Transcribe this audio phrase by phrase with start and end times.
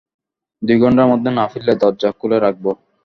[0.61, 2.65] দুই ঘণ্টার মধ্যে না ফিরলে, দরজা খুলে রাখব।